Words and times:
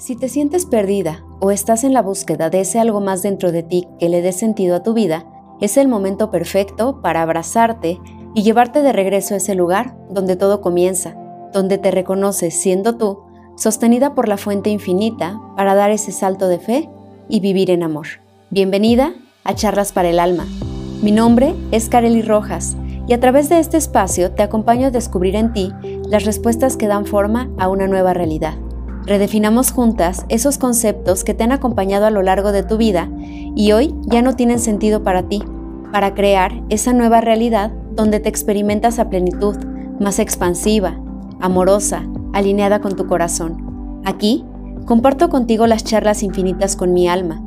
Si 0.00 0.16
te 0.16 0.30
sientes 0.30 0.64
perdida 0.64 1.26
o 1.40 1.50
estás 1.50 1.84
en 1.84 1.92
la 1.92 2.00
búsqueda 2.00 2.48
de 2.48 2.60
ese 2.60 2.80
algo 2.80 3.02
más 3.02 3.20
dentro 3.20 3.52
de 3.52 3.62
ti 3.62 3.86
que 3.98 4.08
le 4.08 4.22
dé 4.22 4.32
sentido 4.32 4.76
a 4.76 4.82
tu 4.82 4.94
vida, 4.94 5.26
es 5.60 5.76
el 5.76 5.88
momento 5.88 6.30
perfecto 6.30 7.02
para 7.02 7.20
abrazarte 7.20 8.00
y 8.34 8.42
llevarte 8.42 8.80
de 8.80 8.94
regreso 8.94 9.34
a 9.34 9.36
ese 9.36 9.54
lugar 9.54 9.94
donde 10.08 10.36
todo 10.36 10.62
comienza, 10.62 11.16
donde 11.52 11.76
te 11.76 11.90
reconoces 11.90 12.54
siendo 12.54 12.96
tú, 12.96 13.24
sostenida 13.58 14.14
por 14.14 14.26
la 14.26 14.38
fuente 14.38 14.70
infinita 14.70 15.38
para 15.54 15.74
dar 15.74 15.90
ese 15.90 16.12
salto 16.12 16.48
de 16.48 16.60
fe 16.60 16.88
y 17.28 17.40
vivir 17.40 17.70
en 17.70 17.82
amor. 17.82 18.06
Bienvenida 18.48 19.12
a 19.44 19.54
Charlas 19.54 19.92
para 19.92 20.08
el 20.08 20.18
Alma. 20.18 20.46
Mi 21.02 21.12
nombre 21.12 21.54
es 21.72 21.90
Kareli 21.90 22.22
Rojas 22.22 22.74
y 23.06 23.12
a 23.12 23.20
través 23.20 23.50
de 23.50 23.58
este 23.58 23.76
espacio 23.76 24.32
te 24.32 24.42
acompaño 24.42 24.86
a 24.86 24.90
descubrir 24.92 25.36
en 25.36 25.52
ti 25.52 25.70
las 26.08 26.24
respuestas 26.24 26.78
que 26.78 26.86
dan 26.86 27.04
forma 27.04 27.50
a 27.58 27.68
una 27.68 27.86
nueva 27.86 28.14
realidad 28.14 28.54
Redefinamos 29.06 29.72
juntas 29.72 30.26
esos 30.28 30.58
conceptos 30.58 31.24
que 31.24 31.34
te 31.34 31.44
han 31.44 31.52
acompañado 31.52 32.06
a 32.06 32.10
lo 32.10 32.22
largo 32.22 32.52
de 32.52 32.62
tu 32.62 32.76
vida 32.76 33.08
y 33.56 33.72
hoy 33.72 33.94
ya 34.02 34.22
no 34.22 34.36
tienen 34.36 34.58
sentido 34.58 35.02
para 35.02 35.24
ti, 35.24 35.42
para 35.92 36.14
crear 36.14 36.62
esa 36.68 36.92
nueva 36.92 37.20
realidad 37.20 37.72
donde 37.96 38.20
te 38.20 38.28
experimentas 38.28 38.98
a 38.98 39.08
plenitud, 39.08 39.56
más 39.98 40.18
expansiva, 40.18 41.00
amorosa, 41.40 42.04
alineada 42.32 42.80
con 42.80 42.94
tu 42.94 43.06
corazón. 43.06 44.00
Aquí 44.04 44.44
comparto 44.84 45.28
contigo 45.28 45.66
las 45.66 45.84
charlas 45.84 46.22
infinitas 46.22 46.76
con 46.76 46.92
mi 46.92 47.08
alma, 47.08 47.42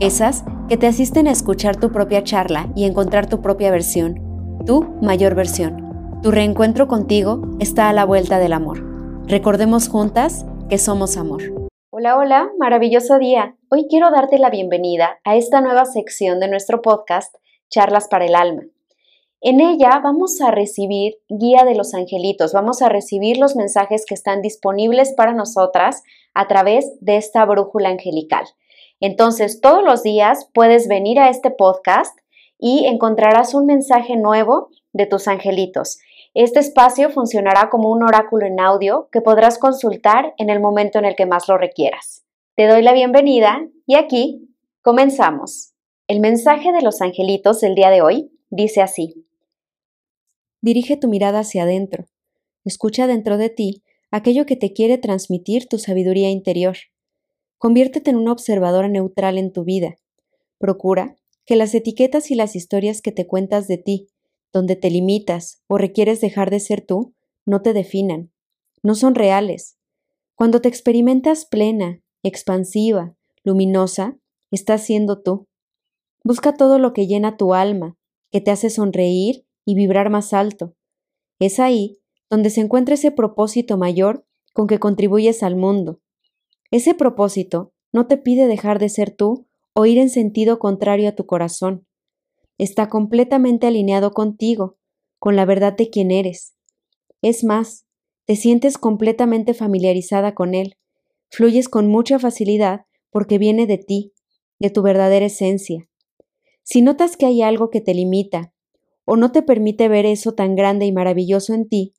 esas 0.00 0.44
que 0.68 0.76
te 0.76 0.86
asisten 0.86 1.26
a 1.26 1.32
escuchar 1.32 1.76
tu 1.76 1.90
propia 1.90 2.22
charla 2.22 2.68
y 2.76 2.84
encontrar 2.84 3.26
tu 3.26 3.40
propia 3.40 3.70
versión, 3.70 4.20
tu 4.66 4.86
mayor 5.02 5.34
versión. 5.34 6.20
Tu 6.22 6.30
reencuentro 6.30 6.86
contigo 6.86 7.42
está 7.58 7.88
a 7.88 7.92
la 7.92 8.04
vuelta 8.04 8.38
del 8.38 8.52
amor. 8.52 8.84
Recordemos 9.26 9.88
juntas 9.88 10.44
que 10.70 10.78
somos 10.78 11.16
amor. 11.16 11.42
Hola, 11.90 12.16
hola, 12.16 12.48
maravilloso 12.56 13.18
día. 13.18 13.56
Hoy 13.70 13.88
quiero 13.90 14.12
darte 14.12 14.38
la 14.38 14.50
bienvenida 14.50 15.18
a 15.24 15.34
esta 15.34 15.60
nueva 15.60 15.84
sección 15.84 16.38
de 16.38 16.46
nuestro 16.46 16.80
podcast, 16.80 17.34
Charlas 17.68 18.06
para 18.06 18.24
el 18.24 18.36
Alma. 18.36 18.62
En 19.40 19.60
ella 19.60 20.00
vamos 20.00 20.40
a 20.40 20.52
recibir 20.52 21.16
guía 21.28 21.64
de 21.64 21.74
los 21.74 21.92
angelitos, 21.92 22.52
vamos 22.52 22.82
a 22.82 22.88
recibir 22.88 23.36
los 23.36 23.56
mensajes 23.56 24.06
que 24.06 24.14
están 24.14 24.42
disponibles 24.42 25.12
para 25.12 25.34
nosotras 25.34 26.04
a 26.34 26.46
través 26.46 26.88
de 27.00 27.16
esta 27.16 27.44
brújula 27.44 27.88
angelical. 27.88 28.44
Entonces, 29.00 29.60
todos 29.60 29.82
los 29.82 30.04
días 30.04 30.48
puedes 30.54 30.86
venir 30.86 31.18
a 31.18 31.30
este 31.30 31.50
podcast 31.50 32.16
y 32.60 32.86
encontrarás 32.86 33.54
un 33.54 33.66
mensaje 33.66 34.16
nuevo 34.16 34.68
de 34.92 35.06
tus 35.06 35.26
angelitos. 35.26 35.98
Este 36.34 36.60
espacio 36.60 37.10
funcionará 37.10 37.70
como 37.70 37.90
un 37.90 38.04
oráculo 38.04 38.46
en 38.46 38.60
audio 38.60 39.08
que 39.10 39.20
podrás 39.20 39.58
consultar 39.58 40.32
en 40.38 40.48
el 40.48 40.60
momento 40.60 41.00
en 41.00 41.04
el 41.04 41.16
que 41.16 41.26
más 41.26 41.48
lo 41.48 41.58
requieras. 41.58 42.24
Te 42.54 42.68
doy 42.68 42.82
la 42.82 42.92
bienvenida 42.92 43.66
y 43.84 43.96
aquí 43.96 44.48
comenzamos. 44.80 45.72
El 46.06 46.20
mensaje 46.20 46.70
de 46.70 46.82
los 46.82 47.00
angelitos 47.00 47.60
del 47.60 47.74
día 47.74 47.90
de 47.90 48.02
hoy 48.02 48.30
dice 48.48 48.80
así. 48.80 49.26
Dirige 50.60 50.96
tu 50.96 51.08
mirada 51.08 51.40
hacia 51.40 51.64
adentro. 51.64 52.06
Escucha 52.64 53.08
dentro 53.08 53.36
de 53.36 53.50
ti 53.50 53.82
aquello 54.12 54.46
que 54.46 54.56
te 54.56 54.72
quiere 54.72 54.98
transmitir 54.98 55.66
tu 55.66 55.78
sabiduría 55.78 56.30
interior. 56.30 56.76
Conviértete 57.58 58.10
en 58.10 58.16
una 58.16 58.32
observadora 58.32 58.88
neutral 58.88 59.36
en 59.36 59.52
tu 59.52 59.64
vida. 59.64 59.96
Procura 60.58 61.16
que 61.44 61.56
las 61.56 61.74
etiquetas 61.74 62.30
y 62.30 62.36
las 62.36 62.54
historias 62.54 63.02
que 63.02 63.10
te 63.10 63.26
cuentas 63.26 63.66
de 63.66 63.78
ti, 63.78 64.09
donde 64.52 64.76
te 64.76 64.90
limitas 64.90 65.62
o 65.66 65.78
requieres 65.78 66.20
dejar 66.20 66.50
de 66.50 66.60
ser 66.60 66.84
tú, 66.84 67.14
no 67.46 67.62
te 67.62 67.72
definan, 67.72 68.32
no 68.82 68.94
son 68.94 69.14
reales. 69.14 69.78
Cuando 70.34 70.60
te 70.60 70.68
experimentas 70.68 71.44
plena, 71.44 72.00
expansiva, 72.22 73.14
luminosa, 73.44 74.18
estás 74.50 74.82
siendo 74.82 75.22
tú. 75.22 75.46
Busca 76.24 76.54
todo 76.54 76.78
lo 76.78 76.92
que 76.92 77.06
llena 77.06 77.36
tu 77.36 77.54
alma, 77.54 77.96
que 78.30 78.40
te 78.40 78.50
hace 78.50 78.70
sonreír 78.70 79.46
y 79.64 79.74
vibrar 79.74 80.10
más 80.10 80.32
alto. 80.32 80.74
Es 81.38 81.58
ahí 81.58 81.98
donde 82.28 82.50
se 82.50 82.60
encuentra 82.60 82.94
ese 82.94 83.10
propósito 83.10 83.76
mayor 83.76 84.26
con 84.52 84.66
que 84.66 84.78
contribuyes 84.78 85.42
al 85.42 85.56
mundo. 85.56 86.00
Ese 86.70 86.94
propósito 86.94 87.72
no 87.92 88.06
te 88.06 88.16
pide 88.16 88.46
dejar 88.46 88.78
de 88.78 88.88
ser 88.88 89.10
tú 89.10 89.48
o 89.72 89.86
ir 89.86 89.98
en 89.98 90.10
sentido 90.10 90.58
contrario 90.58 91.08
a 91.08 91.14
tu 91.14 91.26
corazón 91.26 91.86
está 92.62 92.90
completamente 92.90 93.66
alineado 93.66 94.10
contigo, 94.10 94.76
con 95.18 95.34
la 95.34 95.46
verdad 95.46 95.72
de 95.72 95.88
quién 95.88 96.10
eres. 96.10 96.54
Es 97.22 97.42
más, 97.42 97.86
te 98.26 98.36
sientes 98.36 98.76
completamente 98.76 99.54
familiarizada 99.54 100.34
con 100.34 100.54
él, 100.54 100.76
fluyes 101.30 101.70
con 101.70 101.88
mucha 101.88 102.18
facilidad 102.18 102.82
porque 103.10 103.38
viene 103.38 103.66
de 103.66 103.78
ti, 103.78 104.12
de 104.58 104.68
tu 104.68 104.82
verdadera 104.82 105.24
esencia. 105.24 105.88
Si 106.62 106.82
notas 106.82 107.16
que 107.16 107.24
hay 107.24 107.40
algo 107.40 107.70
que 107.70 107.80
te 107.80 107.94
limita 107.94 108.52
o 109.06 109.16
no 109.16 109.32
te 109.32 109.40
permite 109.40 109.88
ver 109.88 110.04
eso 110.04 110.34
tan 110.34 110.54
grande 110.54 110.84
y 110.84 110.92
maravilloso 110.92 111.54
en 111.54 111.66
ti, 111.66 111.94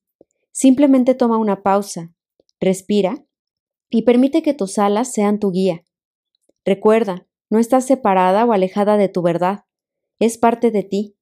simplemente 0.52 1.16
toma 1.16 1.38
una 1.38 1.64
pausa, 1.64 2.14
respira 2.60 3.26
y 3.90 4.04
permite 4.04 4.44
que 4.44 4.54
tus 4.54 4.78
alas 4.78 5.12
sean 5.12 5.40
tu 5.40 5.52
guía. 5.52 5.84
Recuerda, 6.64 7.28
no 7.50 7.58
estás 7.58 7.88
separada 7.88 8.46
o 8.46 8.54
alejada 8.54 8.98
de 8.98 9.10
tu 9.10 9.24
verdad 9.24 9.66
es 10.22 10.38
parte 10.38 10.70
de 10.70 10.84
ti, 10.84 11.18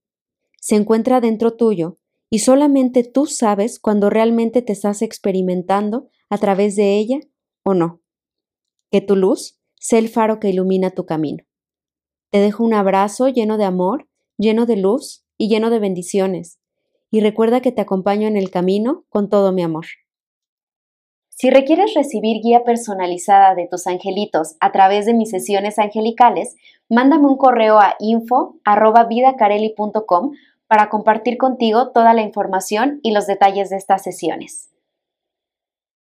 se 0.60 0.76
encuentra 0.76 1.22
dentro 1.22 1.56
tuyo 1.56 1.98
y 2.30 2.40
solamente 2.40 3.06
tú 3.06 3.28
sabes 3.28 3.80
cuando 3.80 4.10
realmente 4.10 4.62
te 4.62 4.74
estás 4.74 5.02
experimentando 5.02 6.10
a 6.30 6.38
través 6.38 6.76
de 6.76 6.98
ella 6.98 7.20
o 7.64 7.74
no. 7.74 8.02
Que 8.92 9.00
tu 9.00 9.16
luz 9.16 9.58
sea 9.80 10.00
el 10.00 10.10
faro 10.10 10.42
que 10.42 10.50
ilumina 10.50 10.92
tu 10.92 11.06
camino. 11.06 11.46
Te 12.30 12.40
dejo 12.40 12.62
un 12.64 12.74
abrazo 12.74 13.30
lleno 13.30 13.58
de 13.58 13.64
amor, 13.64 14.10
lleno 14.38 14.66
de 14.66 14.76
luz 14.76 15.26
y 15.38 15.48
lleno 15.48 15.70
de 15.70 15.80
bendiciones, 15.80 16.60
y 17.10 17.22
recuerda 17.22 17.62
que 17.62 17.72
te 17.72 17.82
acompaño 17.82 18.28
en 18.28 18.36
el 18.36 18.52
camino 18.52 19.06
con 19.08 19.30
todo 19.30 19.54
mi 19.54 19.64
amor. 19.64 19.86
Si 21.42 21.50
requieres 21.50 21.94
recibir 21.94 22.42
guía 22.42 22.66
personalizada 22.66 23.56
de 23.56 23.66
tus 23.66 23.88
angelitos 23.88 24.58
a 24.60 24.74
través 24.74 25.06
de 25.06 25.14
mis 25.14 25.30
sesiones 25.30 25.80
angelicales, 25.80 26.58
mándame 26.90 27.28
un 27.28 27.38
correo 27.38 27.80
a 27.80 27.96
info@vidacareli.com 28.00 30.32
para 30.68 30.90
compartir 30.90 31.38
contigo 31.38 31.92
toda 31.92 32.14
la 32.14 32.24
información 32.24 33.00
y 33.04 33.14
los 33.14 33.26
detalles 33.26 33.70
de 33.70 33.78
estas 33.78 34.04
sesiones. 34.04 34.69